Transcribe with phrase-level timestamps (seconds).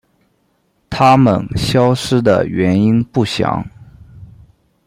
[0.89, 3.63] 它们消失的原因不详。